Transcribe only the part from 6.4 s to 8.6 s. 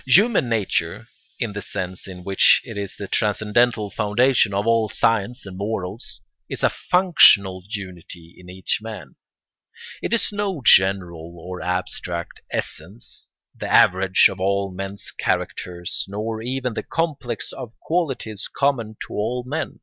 is a functional unity in